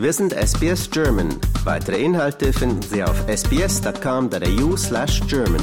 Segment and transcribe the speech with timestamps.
[0.00, 1.28] Wir sind SBS German.
[1.64, 5.60] Weitere Inhalte finden Sie auf sbs.com.au slash German.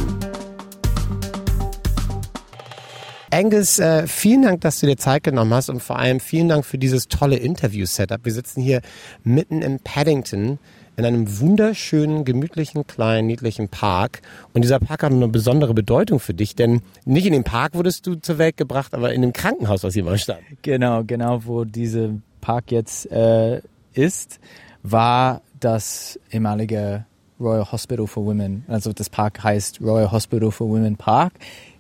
[3.32, 6.66] Angus, äh, vielen Dank, dass du dir Zeit genommen hast und vor allem vielen Dank
[6.66, 8.24] für dieses tolle Interview-Setup.
[8.26, 8.82] Wir sitzen hier
[9.24, 10.60] mitten in Paddington
[10.98, 14.22] in einem wunderschönen, gemütlichen, kleinen, niedlichen Park.
[14.54, 18.06] Und dieser Park hat eine besondere Bedeutung für dich, denn nicht in dem Park wurdest
[18.06, 20.42] du zur Welt gebracht, aber in dem Krankenhaus, was hier mal stand.
[20.62, 23.62] Genau, genau, wo dieser Park jetzt äh,
[23.98, 24.40] ist,
[24.84, 27.06] war das ehemalige
[27.40, 28.64] Royal Hospital for Women.
[28.68, 31.34] Also das Park heißt Royal Hospital for Women Park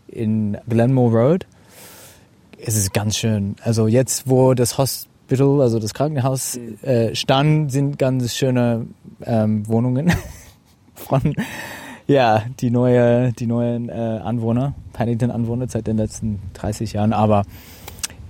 [0.07, 1.47] in Glenmore Road.
[2.59, 3.55] Es ist ganz schön.
[3.61, 8.87] Also jetzt, wo das Hospital, also das Krankenhaus äh, stand, sind ganz schöne
[9.23, 10.11] ähm, Wohnungen
[10.95, 11.33] von
[12.07, 17.13] ja die neue die neuen äh, Anwohner, Paddington Anwohner seit den letzten 30 Jahren.
[17.13, 17.43] Aber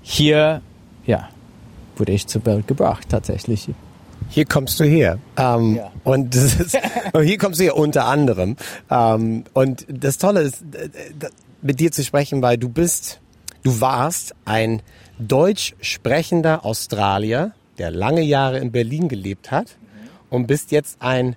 [0.02, 0.62] hier
[1.06, 1.30] ja
[2.00, 3.70] wurde ich zur Welt gebracht tatsächlich.
[4.30, 5.20] Hier kommst du her.
[5.38, 5.92] Ähm, Ja.
[6.04, 6.78] Und, ist,
[7.22, 8.56] hier kommst du her unter anderem.
[8.90, 10.64] Ähm, und das Tolle ist,
[11.62, 13.20] mit dir zu sprechen, weil du bist,
[13.64, 14.82] du warst ein
[15.20, 19.78] deutsch sprechender Australier, der lange Jahre in Berlin gelebt hat
[20.30, 21.36] und bist jetzt ein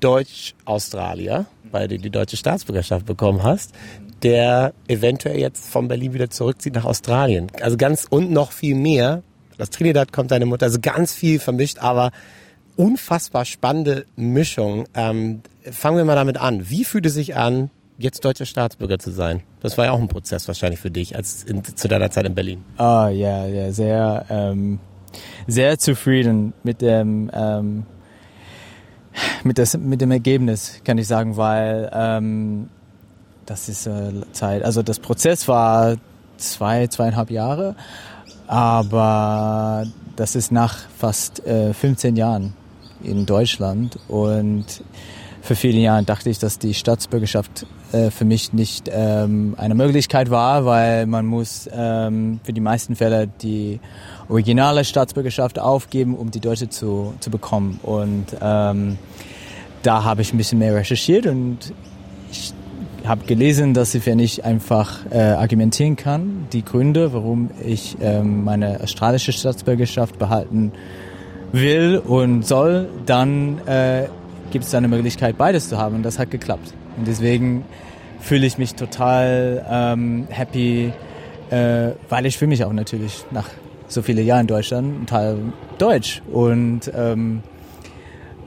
[0.00, 3.72] Deutsch-Australier, weil du die deutsche Staatsbürgerschaft bekommen hast,
[4.22, 7.48] der eventuell jetzt von Berlin wieder zurückzieht nach Australien.
[7.60, 9.22] Also ganz und noch viel mehr.
[9.58, 12.10] Aus Trinidad kommt deine Mutter, also ganz viel vermischt, aber
[12.76, 14.86] unfassbar spannende Mischung.
[14.94, 15.40] Ähm,
[15.70, 16.68] fangen wir mal damit an.
[16.68, 19.42] Wie fühlt es sich an, jetzt deutscher Staatsbürger zu sein?
[19.60, 22.34] Das war ja auch ein Prozess wahrscheinlich für dich als in, zu deiner Zeit in
[22.34, 22.64] Berlin.
[22.76, 24.78] Ah ja, ja, sehr, ähm,
[25.46, 27.86] sehr zufrieden mit dem, ähm,
[29.44, 32.68] mit, das, mit dem Ergebnis, kann ich sagen, weil ähm,
[33.46, 34.62] das ist äh, Zeit.
[34.64, 35.96] Also das Prozess war
[36.36, 37.76] zwei, zweieinhalb Jahre,
[38.46, 42.54] aber das ist nach fast äh, 15 Jahren
[43.02, 44.64] in Deutschland und
[45.46, 50.28] für viele Jahre dachte ich, dass die Staatsbürgerschaft äh, für mich nicht ähm, eine Möglichkeit
[50.28, 53.78] war, weil man muss ähm, für die meisten Fälle die
[54.28, 57.78] originale Staatsbürgerschaft aufgeben, um die deutsche zu, zu bekommen.
[57.84, 58.98] Und ähm,
[59.84, 61.72] da habe ich ein bisschen mehr recherchiert und
[62.32, 62.52] ich
[63.08, 68.44] habe gelesen, dass ich, wenn ich einfach äh, argumentieren kann, die Gründe, warum ich ähm,
[68.44, 70.72] meine australische Staatsbürgerschaft behalten
[71.52, 74.06] will und soll, dann äh,
[74.50, 75.96] gibt es eine Möglichkeit, beides zu haben.
[75.96, 76.74] Und das hat geklappt.
[76.96, 77.64] Und deswegen
[78.20, 80.92] fühle ich mich total ähm, happy,
[81.50, 83.48] äh, weil ich fühle mich auch natürlich nach
[83.88, 85.38] so vielen Jahren in Deutschland ein Teil
[85.78, 86.22] Deutsch.
[86.32, 87.42] Und ähm,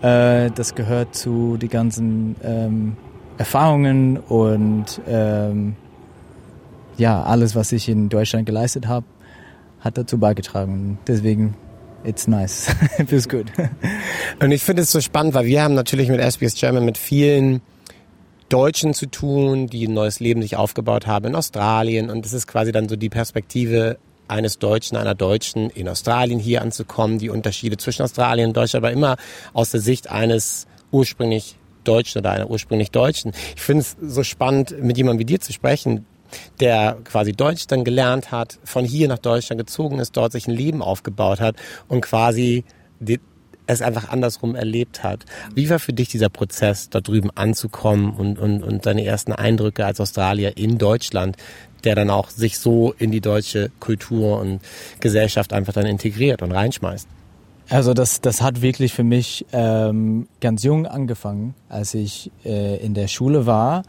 [0.01, 2.97] äh, das gehört zu die ganzen ähm,
[3.39, 5.77] Erfahrungen und ähm,
[6.97, 9.05] ja, alles, was ich in Deutschland geleistet habe,
[9.79, 10.99] hat dazu beigetragen.
[11.07, 11.55] Deswegen,
[12.03, 12.67] it's nice.
[13.07, 13.45] Feels good.
[14.41, 17.61] Und ich finde es so spannend, weil wir haben natürlich mit SBS German mit vielen
[18.49, 22.09] Deutschen zu tun, die ein neues Leben sich aufgebaut haben in Australien.
[22.09, 26.61] Und es ist quasi dann so die Perspektive eines Deutschen, einer Deutschen in Australien hier
[26.61, 29.15] anzukommen, die Unterschiede zwischen Australien und Deutschland, aber immer
[29.53, 31.55] aus der Sicht eines ursprünglich
[31.89, 33.33] Deutschen oder einer ursprünglich Deutschen.
[33.55, 36.05] Ich finde es so spannend, mit jemandem wie dir zu sprechen,
[36.59, 40.53] der quasi Deutsch dann gelernt hat, von hier nach Deutschland gezogen ist, dort sich ein
[40.53, 41.55] Leben aufgebaut hat
[41.87, 42.63] und quasi
[43.65, 45.25] es einfach andersrum erlebt hat.
[45.53, 49.85] Wie war für dich dieser Prozess, da drüben anzukommen und, und, und deine ersten Eindrücke
[49.85, 51.37] als Australier in Deutschland,
[51.83, 54.59] der dann auch sich so in die deutsche Kultur und
[54.99, 57.07] Gesellschaft einfach dann integriert und reinschmeißt?
[57.69, 62.95] Also das, das hat wirklich für mich ähm, ganz jung angefangen, als ich äh, in
[62.95, 63.83] der Schule war,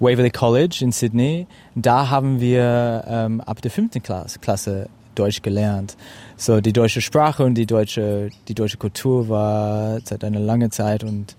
[0.00, 1.46] Waverley College in Sydney.
[1.74, 5.96] Da haben wir ähm, ab der fünften Klasse, Klasse Deutsch gelernt.
[6.36, 11.02] So die deutsche Sprache und die deutsche, die deutsche Kultur war seit einer langen Zeit
[11.02, 11.36] und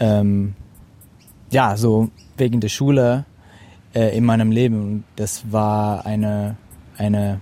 [0.00, 0.54] ähm,
[1.50, 3.24] ja, so wegen der Schule
[3.94, 5.04] äh, in meinem Leben.
[5.16, 6.56] Das war eine,
[6.98, 7.40] eine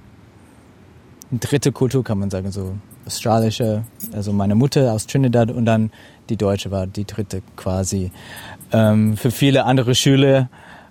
[1.33, 2.75] dritte Kultur, kann man sagen, so
[3.11, 5.91] australische, also meine Mutter aus Trinidad und dann
[6.29, 8.13] die deutsche war die dritte quasi.
[8.73, 10.49] Ähm, für viele andere Schüler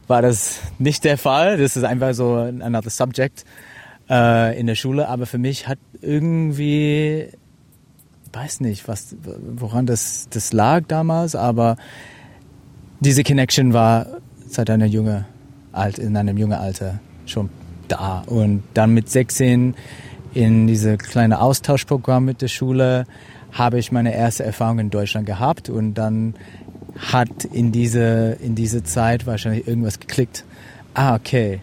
[0.08, 1.58] war das nicht der Fall.
[1.58, 3.46] Das ist einfach so another subject
[4.10, 5.08] äh, in der Schule.
[5.08, 7.30] Aber für mich hat irgendwie,
[8.34, 9.16] weiß nicht, was,
[9.56, 11.78] woran das, das lag damals, aber
[13.00, 14.08] diese Connection war
[14.46, 15.26] seit einer junge,
[15.72, 17.50] alt, in einem jungen Alter schon
[17.88, 18.24] da.
[18.26, 19.74] Und dann mit 16
[20.40, 23.04] in diese kleine Austauschprogramm mit der Schule
[23.52, 26.34] habe ich meine erste Erfahrung in Deutschland gehabt und dann
[26.96, 30.46] hat in diese, in diese Zeit wahrscheinlich irgendwas geklickt.
[30.94, 31.60] Ah, okay.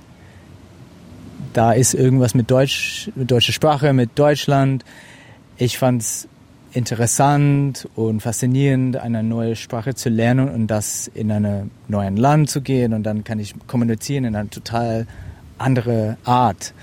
[1.55, 4.84] Da ist irgendwas mit Deutsch, mit deutscher Sprache, mit Deutschland.
[5.56, 6.28] Ich fand's
[6.75, 12.61] interessant und faszinierend, eine neue Sprache zu lernen und das in einem neuen Land zu
[12.61, 15.06] gehen und dann kann ich kommunizieren in einer total
[15.56, 16.75] andere Art.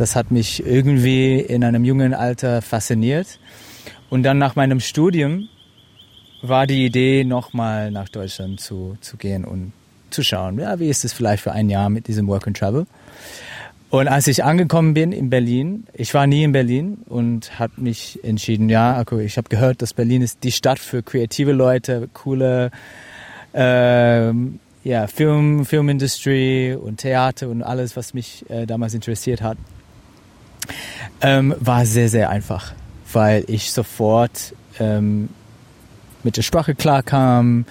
[0.00, 3.38] Das hat mich irgendwie in einem jungen Alter fasziniert.
[4.08, 5.50] Und dann nach meinem Studium
[6.40, 9.74] war die Idee, nochmal nach Deutschland zu, zu gehen und
[10.08, 12.86] zu schauen, ja, wie ist es vielleicht für ein Jahr mit diesem Work and Travel.
[13.90, 18.20] Und als ich angekommen bin in Berlin, ich war nie in Berlin und habe mich
[18.22, 22.70] entschieden, ja, okay, ich habe gehört, dass Berlin ist die Stadt für kreative Leute, coole
[23.52, 24.32] äh,
[24.82, 29.58] ja, Film, Filmindustrie und Theater und alles, was mich äh, damals interessiert hat,
[31.20, 32.72] ähm, war sehr, sehr einfach,
[33.12, 35.28] weil ich sofort ähm,
[36.22, 37.64] mit der Sprache klarkam.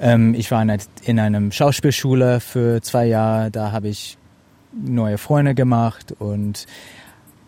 [0.00, 4.18] Ähm, ich war in, in einem Schauspielschule für zwei Jahre, da habe ich
[4.72, 6.66] neue Freunde gemacht und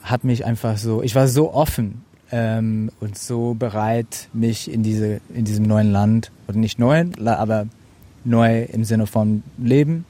[0.02, 5.20] habe mich einfach so, ich war so offen ähm, und so bereit, mich in diese
[5.34, 7.66] in diesem neuen Land oder nicht neu, aber
[8.24, 10.06] neu im Sinne von Leben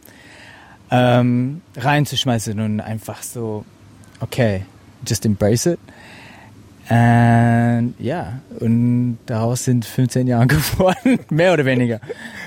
[0.91, 3.65] ähm, reinzuschmeißen und einfach so,
[4.21, 4.63] okay,
[5.07, 5.79] just embrace it.
[6.91, 12.01] Und ja, und daraus sind 15 Jahre geworden, mehr oder weniger.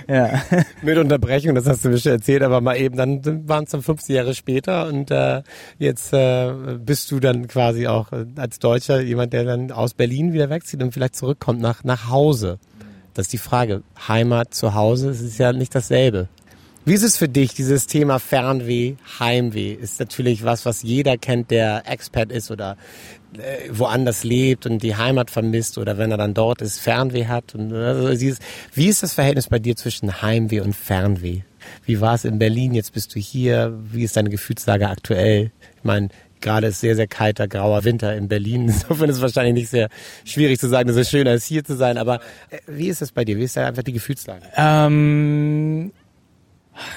[0.07, 0.42] Ja.
[0.81, 3.83] Mit Unterbrechung, das hast du mir schon erzählt, aber mal eben, dann waren es dann
[3.83, 5.44] 15 Jahre später und äh,
[5.77, 10.33] jetzt äh, bist du dann quasi auch äh, als Deutscher jemand, der dann aus Berlin
[10.33, 12.57] wieder wegzieht und vielleicht zurückkommt nach, nach Hause.
[13.13, 13.83] Das ist die Frage.
[14.07, 16.30] Heimat zu Hause, es ist ja nicht dasselbe.
[16.83, 19.74] Wie ist es für dich, dieses Thema Fernweh, Heimweh?
[19.74, 22.75] Ist natürlich was, was jeder kennt, der Expert ist oder
[23.38, 27.54] äh, woanders lebt und die Heimat vermisst oder wenn er dann dort ist, Fernweh hat.
[27.54, 28.39] Und, also dieses,
[28.74, 31.42] wie ist das Verhältnis bei dir zwischen Heimweh und Fernweh?
[31.86, 32.74] Wie war es in Berlin?
[32.74, 33.77] Jetzt bist du hier.
[33.92, 35.51] Wie ist deine Gefühlslage aktuell?
[35.77, 36.10] Ich meine,
[36.42, 38.63] gerade ist sehr, sehr kalter, grauer Winter in Berlin.
[38.69, 39.89] Insofern ist es wahrscheinlich nicht sehr
[40.25, 42.00] schwierig zu sagen, dass es schöner ist, hier zu sein.
[42.00, 43.38] Aber äh, wie ist es bei dir?
[43.38, 44.48] Wie ist da einfach die Gefühlslage?
[44.57, 45.92] Ähm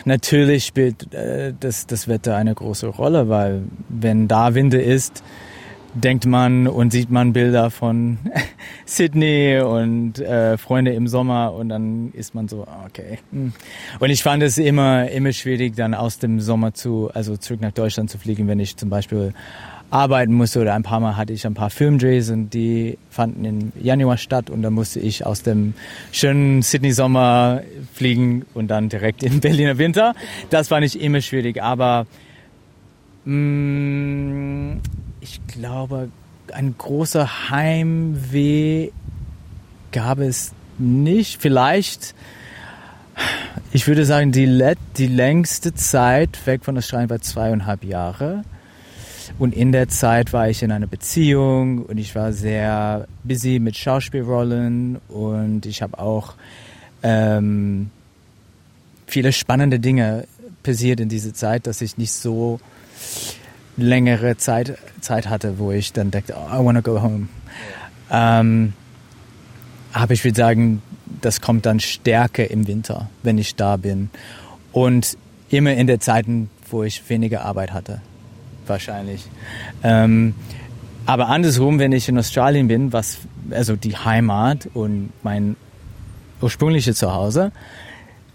[0.04, 5.22] Natürlich spielt äh, das, das Wetter eine große Rolle, weil wenn da Winde ist,
[5.94, 8.18] denkt man und sieht man Bilder von
[8.84, 13.18] Sydney und äh, Freunde im Sommer und dann ist man so, ah, okay.
[13.30, 13.52] Hm.
[14.00, 17.72] Und ich fand es immer, immer schwierig, dann aus dem Sommer zu, also zurück nach
[17.72, 19.34] Deutschland zu fliegen, wenn ich zum Beispiel
[19.94, 23.72] arbeiten musste oder ein paar Mal hatte ich ein paar Filmdrehs und die fanden im
[23.80, 25.74] Januar statt und dann musste ich aus dem
[26.10, 27.62] schönen Sydney Sommer
[27.92, 30.14] fliegen und dann direkt in Berliner Winter.
[30.50, 32.06] Das fand ich immer schwierig, aber
[33.24, 34.80] mh, mm,
[35.20, 36.08] ich glaube,
[36.52, 38.90] ein großer Heimweh
[39.92, 41.40] gab es nicht.
[41.40, 42.16] Vielleicht,
[43.72, 48.42] ich würde sagen, die, die längste Zeit weg von Australien war zweieinhalb Jahre.
[49.38, 53.76] Und in der Zeit war ich in einer Beziehung und ich war sehr busy mit
[53.76, 56.34] Schauspielrollen und ich habe auch
[57.02, 57.90] ähm,
[59.06, 60.26] viele spannende Dinge
[60.62, 62.60] passiert in dieser Zeit, dass ich nicht so
[63.76, 67.28] längere Zeit, Zeit hatte, wo ich dann dachte, oh, I wanna go home.
[68.10, 68.72] Ähm,
[69.92, 70.82] aber ich würde sagen,
[71.20, 74.10] das kommt dann stärker im Winter, wenn ich da bin.
[74.72, 75.16] Und
[75.50, 78.00] immer in der Zeiten, wo ich weniger Arbeit hatte
[78.68, 79.26] wahrscheinlich.
[79.82, 80.34] Ähm,
[81.06, 83.18] aber andersrum, wenn ich in Australien bin, was
[83.50, 85.56] also die Heimat und mein
[86.40, 87.52] ursprüngliches Zuhause,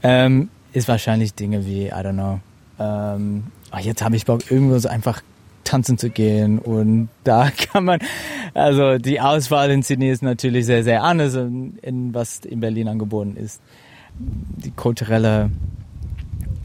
[0.04, 2.40] ähm, ist wahrscheinlich Dinge wie, I don't know,
[2.80, 5.22] ähm, ach, jetzt habe ich Bock, irgendwo so einfach
[5.64, 8.00] tanzen zu gehen und da kann man,
[8.54, 12.88] also die Auswahl in Sydney ist natürlich sehr, sehr anders, in, in was in Berlin
[12.88, 13.62] angeboten ist.
[14.18, 15.50] Die kulturelle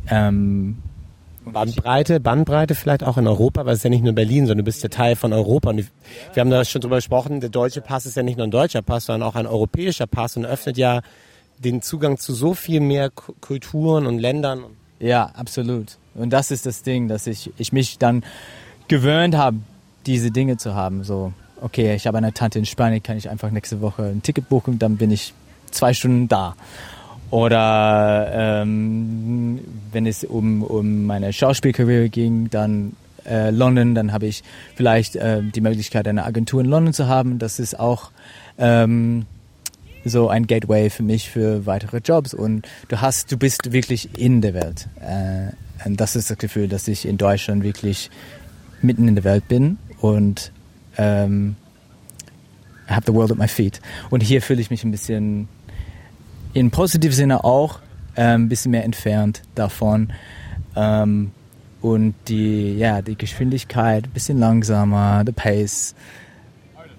[0.08, 0.78] ähm,
[1.52, 4.64] Bandbreite, Bandbreite vielleicht auch in Europa, weil es ist ja nicht nur Berlin, sondern du
[4.64, 5.70] bist ja Teil von Europa.
[5.70, 5.78] Und
[6.32, 8.82] wir haben da schon drüber gesprochen, der deutsche Pass ist ja nicht nur ein deutscher
[8.82, 11.02] Pass, sondern auch ein europäischer Pass und öffnet ja
[11.58, 14.64] den Zugang zu so viel mehr Kulturen und Ländern.
[14.98, 15.98] Ja, absolut.
[16.14, 18.24] Und das ist das Ding, dass ich, ich mich dann
[18.88, 19.58] gewöhnt habe,
[20.06, 21.04] diese Dinge zu haben.
[21.04, 24.48] So, okay, ich habe eine Tante in Spanien, kann ich einfach nächste Woche ein Ticket
[24.48, 25.32] buchen, dann bin ich
[25.70, 26.56] zwei Stunden da.
[27.34, 29.58] Oder ähm,
[29.90, 32.92] wenn es um, um meine Schauspielkarriere ging, dann
[33.26, 34.44] äh, London, dann habe ich
[34.76, 37.40] vielleicht äh, die Möglichkeit, eine Agentur in London zu haben.
[37.40, 38.12] Das ist auch
[38.56, 39.26] ähm,
[40.04, 42.34] so ein Gateway für mich für weitere Jobs.
[42.34, 44.86] Und du hast, du bist wirklich in der Welt.
[45.00, 48.12] Äh, und das ist das Gefühl, dass ich in Deutschland wirklich
[48.80, 50.52] mitten in der Welt bin und
[50.98, 51.56] ähm,
[52.88, 53.80] I have the world at my feet.
[54.10, 55.48] Und hier fühle ich mich ein bisschen
[56.54, 57.80] in positiven Sinne auch
[58.14, 60.12] ein ähm, bisschen mehr entfernt davon.
[60.76, 61.32] Ähm,
[61.82, 65.94] und die, ja, die Geschwindigkeit ein bisschen langsamer, the pace.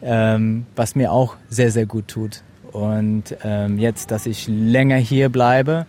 [0.03, 2.43] ähm, was mir auch sehr, sehr gut tut.
[2.71, 5.87] Und ähm, jetzt, dass ich länger hier bleibe,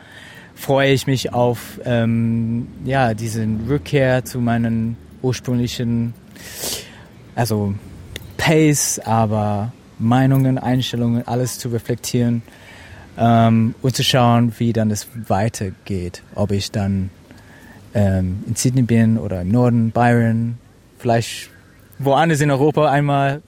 [0.55, 6.15] freue ich mich auf ähm, ja, diesen Rückkehr zu meinen ursprünglichen,
[7.35, 7.75] also
[8.39, 12.43] Pace, aber Meinungen, Einstellungen, alles zu reflektieren
[13.19, 16.23] ähm, und zu schauen, wie dann es weitergeht.
[16.35, 17.11] Ob ich dann
[17.95, 20.59] ähm, in Sydney bin oder im Norden, Byron,
[20.99, 21.51] vielleicht
[21.99, 23.43] woanders in Europa einmal.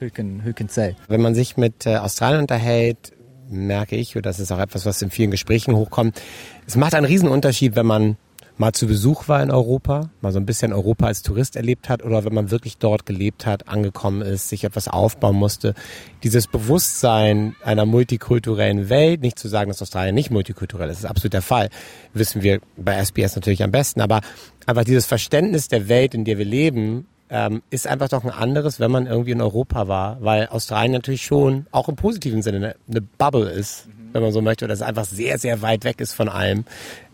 [0.00, 0.94] Who can, who can say?
[1.08, 3.12] Wenn man sich mit äh, Australien unterhält,
[3.48, 6.20] merke ich, und das ist auch etwas, was in vielen Gesprächen hochkommt,
[6.66, 8.16] es macht einen Riesenunterschied, wenn man
[8.58, 12.02] mal zu Besuch war in Europa, mal so ein bisschen Europa als Tourist erlebt hat
[12.02, 15.74] oder wenn man wirklich dort gelebt hat, angekommen ist, sich etwas aufbauen musste.
[16.22, 21.34] Dieses Bewusstsein einer multikulturellen Welt, nicht zu sagen, dass Australien nicht multikulturell ist, ist absolut
[21.34, 21.68] der Fall,
[22.14, 24.20] wissen wir bei SBS natürlich am besten, aber
[24.66, 28.78] einfach dieses Verständnis der Welt, in der wir leben, ähm, ist einfach doch ein anderes,
[28.78, 32.76] wenn man irgendwie in Europa war, weil Australien natürlich schon auch im positiven Sinne eine,
[32.88, 34.10] eine Bubble ist, mhm.
[34.12, 36.64] wenn man so möchte, oder es einfach sehr, sehr weit weg ist von allem.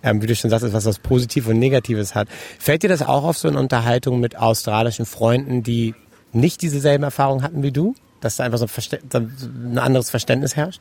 [0.03, 2.29] Ähm, wie du schon sagst, was Positives und Negatives hat.
[2.59, 5.95] Fällt dir das auch auf so eine Unterhaltung mit australischen Freunden, die
[6.33, 7.95] nicht dieselben Erfahrungen hatten wie du?
[8.21, 10.81] Dass da einfach so ein, ein anderes Verständnis herrscht?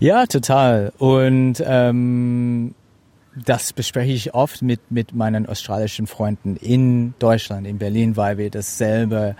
[0.00, 0.92] Ja, total.
[0.98, 2.74] Und ähm,
[3.34, 8.50] das bespreche ich oft mit, mit meinen australischen Freunden in Deutschland, in Berlin, weil wir
[8.50, 9.36] dasselbe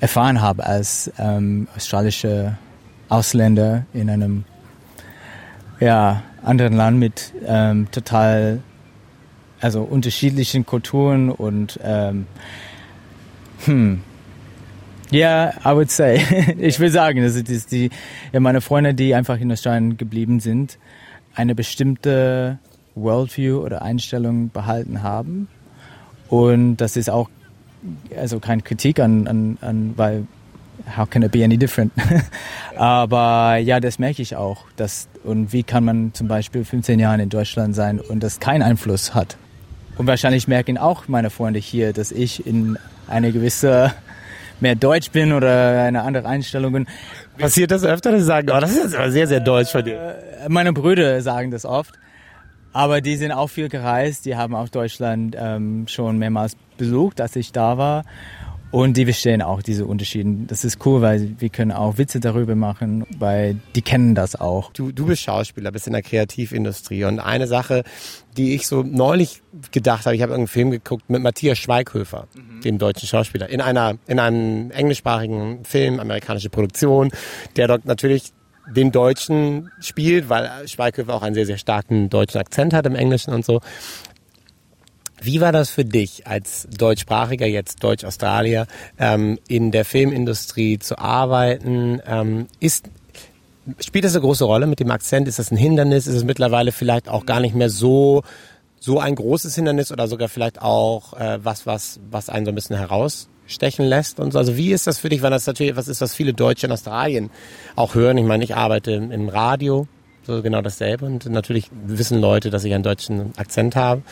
[0.00, 2.56] erfahren haben als ähm, australische
[3.08, 4.44] Ausländer in einem
[5.78, 8.62] ja, anderen Land mit ähm, total
[9.60, 12.26] also unterschiedlichen Kulturen und ähm,
[13.64, 14.00] hm,
[15.10, 16.54] ja, yeah, I would say.
[16.58, 17.90] ich will sagen, das ist die,
[18.32, 20.78] ja, meine Freunde, die einfach in Australien geblieben sind,
[21.34, 22.58] eine bestimmte
[22.94, 25.48] Worldview oder Einstellung behalten haben.
[26.28, 27.28] Und das ist auch
[28.16, 30.26] also keine Kritik an, an, an weil
[30.96, 31.92] how can it be any different?
[32.76, 34.64] Aber ja, das merke ich auch.
[34.76, 38.62] Dass, und wie kann man zum Beispiel 15 Jahre in Deutschland sein und das keinen
[38.62, 39.36] Einfluss hat?
[39.96, 43.92] Und wahrscheinlich merken auch meine Freunde hier, dass ich in eine gewisse
[44.60, 46.86] mehr Deutsch bin oder eine andere Einstellung bin.
[47.38, 50.16] Passiert das öfter, dass sie sagen, oh, das ist aber sehr, sehr deutsch von dir?
[50.48, 51.94] Meine Brüder sagen das oft.
[52.72, 57.34] Aber die sind auch viel gereist, die haben auch Deutschland ähm, schon mehrmals besucht, als
[57.34, 58.04] ich da war.
[58.70, 60.46] Und die verstehen auch diese Unterschiede.
[60.46, 64.72] Das ist cool, weil wir können auch Witze darüber machen, weil die kennen das auch.
[64.72, 67.04] Du, du bist Schauspieler, bist in der Kreativindustrie.
[67.04, 67.82] Und eine Sache,
[68.36, 72.60] die ich so neulich gedacht habe, ich habe irgendeinen Film geguckt mit Matthias Schweighöfer, mhm.
[72.60, 77.10] dem deutschen Schauspieler, in einer, in einem englischsprachigen Film, amerikanische Produktion,
[77.56, 78.32] der dort natürlich
[78.68, 83.34] den Deutschen spielt, weil Schweighöfer auch einen sehr, sehr starken deutschen Akzent hat im Englischen
[83.34, 83.60] und so.
[85.22, 88.66] Wie war das für dich als Deutschsprachiger, jetzt Deutsch-Australier,
[88.98, 92.00] ähm, in der Filmindustrie zu arbeiten?
[92.06, 92.88] Ähm, ist,
[93.80, 95.28] spielt das eine große Rolle mit dem Akzent?
[95.28, 96.06] Ist das ein Hindernis?
[96.06, 98.22] Ist es mittlerweile vielleicht auch gar nicht mehr so,
[98.78, 102.54] so ein großes Hindernis oder sogar vielleicht auch äh, was, was, was einen so ein
[102.54, 104.38] bisschen heraus stechen lässt und so.
[104.38, 106.72] Also wie ist das für dich, weil das natürlich etwas ist, was viele Deutsche in
[106.72, 107.30] Australien
[107.76, 108.16] auch hören.
[108.16, 109.86] Ich meine, ich arbeite im Radio,
[110.22, 114.02] so genau dasselbe und natürlich wissen Leute, dass ich einen deutschen Akzent habe.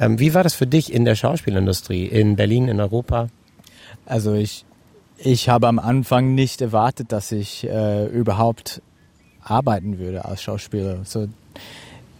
[0.00, 3.28] Ähm, wie war das für dich in der Schauspielindustrie in Berlin, in Europa?
[4.06, 4.64] Also ich,
[5.18, 8.82] ich habe am Anfang nicht erwartet, dass ich äh, überhaupt
[9.42, 11.00] arbeiten würde als Schauspieler.
[11.04, 11.28] So,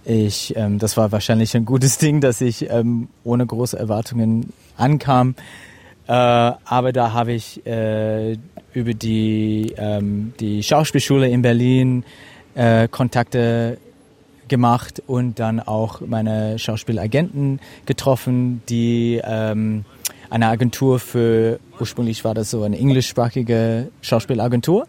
[0.05, 5.35] ich, ähm, das war wahrscheinlich ein gutes Ding, dass ich ähm, ohne große Erwartungen ankam.
[6.07, 8.39] Äh, aber da habe ich äh,
[8.73, 12.05] über die, ähm, die Schauspielschule in Berlin
[12.59, 13.79] äh, Kontakte
[14.49, 19.85] gemacht und dann auch meine Schauspielagenten getroffen, die ähm,
[20.29, 24.87] eine Agentur für, ursprünglich war das so eine englischsprachige Schauspielagentur.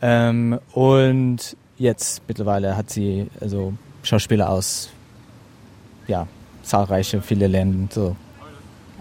[0.00, 4.90] Ähm, und jetzt mittlerweile hat sie also Schauspieler aus
[6.08, 6.26] ja,
[6.64, 8.16] zahlreiche, viele Ländern, so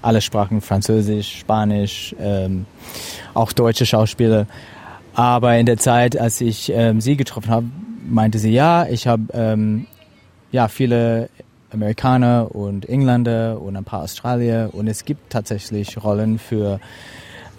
[0.03, 2.65] alle Sprachen, Französisch, Spanisch, ähm,
[3.33, 4.45] auch deutsche Schauspieler.
[5.21, 7.67] Aber in der Zeit, als ich ähm, sie getroffen habe,
[8.09, 9.85] meinte sie, ja, ich habe ähm,
[10.51, 11.29] ja viele
[11.69, 16.79] Amerikaner und Engländer und ein paar Australier und es gibt tatsächlich Rollen für,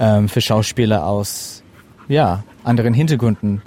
[0.00, 1.62] ähm, für Schauspieler aus
[2.08, 3.62] ja, anderen Hintergründen.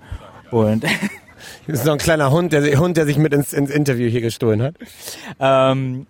[0.51, 0.83] Und
[1.65, 4.19] das ist so ein kleiner Hund, der, Hund, der sich mit ins, ins Interview hier
[4.19, 4.75] gestohlen hat.
[5.39, 6.05] Ähm,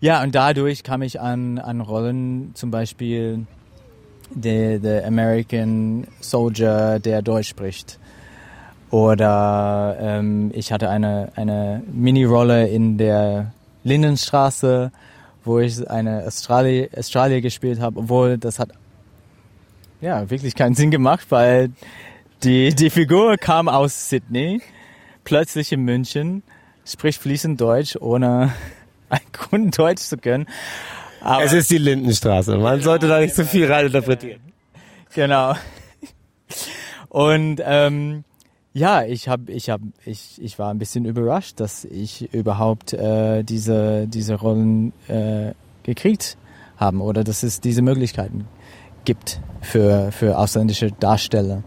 [0.00, 3.46] ja, und dadurch kam ich an, an Rollen, zum Beispiel
[4.30, 7.98] der, der American Soldier, der Deutsch spricht.
[8.90, 13.52] Oder ähm, ich hatte eine, eine Mini-Rolle in der
[13.82, 14.92] Lindenstraße,
[15.44, 18.70] wo ich eine Australier, Australier gespielt habe, obwohl das hat
[20.00, 21.70] ja wirklich keinen Sinn gemacht, weil
[22.42, 24.60] die, die Figur kam aus Sydney,
[25.24, 26.42] plötzlich in München,
[26.84, 28.52] spricht fließend Deutsch, ohne
[29.08, 30.46] ein Grund Deutsch zu können.
[31.24, 32.56] Aber es ist die Lindenstraße.
[32.58, 34.40] Man sollte da nicht so viel reininterpretieren.
[35.14, 35.54] Genau.
[37.08, 38.24] Und ähm,
[38.74, 43.42] ja, ich habe, ich habe, ich, ich war ein bisschen überrascht, dass ich überhaupt äh,
[43.42, 45.52] diese diese Rollen äh,
[45.84, 46.36] gekriegt
[46.76, 48.46] haben oder dass es diese Möglichkeiten
[49.04, 51.62] gibt für für ausländische Darsteller.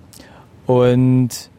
[0.65, 1.49] Und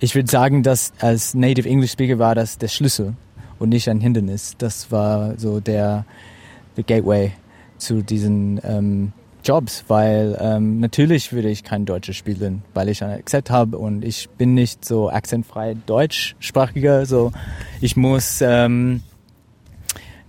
[0.00, 3.14] ich würde sagen, dass als Native English Speaker war das der Schlüssel
[3.58, 4.56] und nicht ein Hindernis.
[4.58, 6.06] Das war so der
[6.76, 7.32] the gateway
[7.78, 9.12] zu diesen ähm,
[9.44, 14.02] Jobs, weil ähm, natürlich würde ich kein Deutsches spielen, weil ich ein Akzent habe und
[14.04, 17.32] ich bin nicht so akzentfrei deutschsprachiger, so
[17.80, 19.02] ich muss ähm,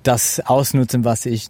[0.04, 1.48] das ausnutzen, was ich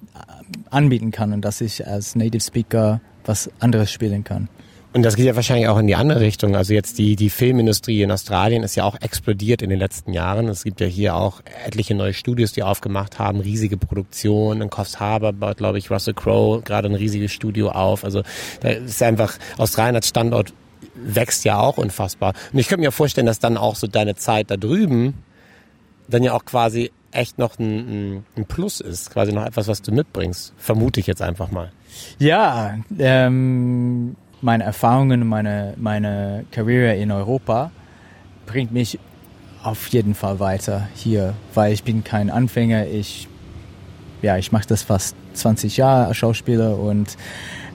[0.70, 4.48] anbieten kann und dass ich als Native Speaker was anderes spielen kann.
[4.96, 6.56] Und das geht ja wahrscheinlich auch in die andere Richtung.
[6.56, 10.48] Also jetzt die, die Filmindustrie in Australien ist ja auch explodiert in den letzten Jahren.
[10.48, 14.62] Es gibt ja hier auch etliche neue Studios, die aufgemacht haben, riesige Produktionen.
[14.62, 18.06] In Coffs Harbour baut, glaube ich, Russell Crowe gerade ein riesiges Studio auf.
[18.06, 18.24] Also
[18.62, 20.54] da ist einfach, Australien als Standort
[20.96, 22.34] wächst ja auch unfassbar.
[22.54, 25.26] Und ich könnte mir vorstellen, dass dann auch so deine Zeit da drüben
[26.08, 29.92] dann ja auch quasi echt noch ein, ein Plus ist, quasi noch etwas, was du
[29.92, 30.54] mitbringst.
[30.56, 31.74] Vermute ich jetzt einfach mal.
[32.18, 37.72] Ja, ähm, meine Erfahrungen, meine, meine Karriere in Europa
[38.46, 39.00] bringt mich
[39.64, 42.86] auf jeden Fall weiter hier, weil ich bin kein Anfänger.
[42.86, 43.28] Ich,
[44.22, 47.18] ja, ich mache das fast 20 Jahre als Schauspieler und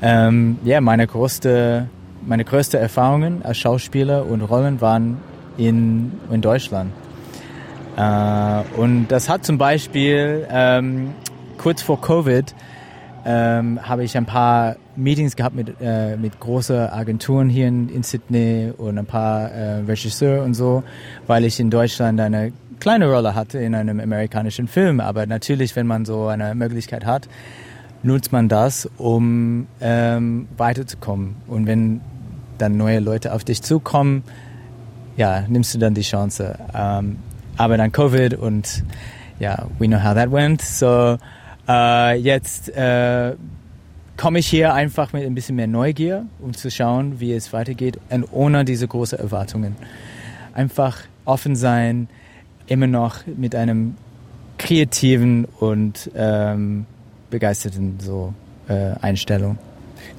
[0.00, 1.88] ähm, ja, meine größte,
[2.24, 5.18] meine größte Erfahrungen als Schauspieler und Rollen waren
[5.58, 6.92] in, in Deutschland.
[7.96, 11.14] Äh, und das hat zum Beispiel ähm,
[11.58, 12.54] kurz vor Covid
[13.24, 18.02] ähm, habe ich ein paar Meetings gehabt mit, äh, mit großen Agenturen hier in, in
[18.02, 20.82] Sydney und ein paar äh, Regisseure und so,
[21.26, 25.00] weil ich in Deutschland eine kleine Rolle hatte in einem amerikanischen Film.
[25.00, 27.28] Aber natürlich, wenn man so eine Möglichkeit hat,
[28.02, 31.36] nutzt man das, um ähm, weiterzukommen.
[31.46, 32.00] Und wenn
[32.58, 34.24] dann neue Leute auf dich zukommen,
[35.16, 36.58] ja, nimmst du dann die Chance.
[36.74, 37.18] Ähm,
[37.56, 38.84] aber dann Covid und
[39.38, 40.62] ja, we know how that went.
[40.62, 41.18] So
[41.68, 43.34] äh, jetzt äh,
[44.20, 47.98] komme ich hier einfach mit ein bisschen mehr Neugier, um zu schauen, wie es weitergeht
[48.10, 49.76] und ohne diese großen Erwartungen.
[50.52, 52.06] Einfach offen sein,
[52.66, 53.96] immer noch mit einem
[54.58, 56.84] kreativen und ähm,
[57.30, 58.34] begeisterten so
[58.68, 59.56] äh, Einstellung.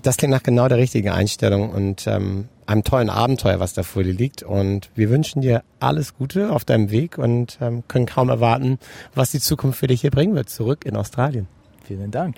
[0.02, 4.02] Das klingt nach genau der richtigen Einstellung und ähm, einem tollen Abenteuer, was da vor
[4.04, 4.42] dir liegt.
[4.42, 8.80] Und wir wünschen dir alles Gute auf deinem Weg und ähm, können kaum erwarten,
[9.14, 11.48] was die Zukunft für dich hier bringen wird, zurück in Australien.
[11.86, 12.38] Vielen Dank.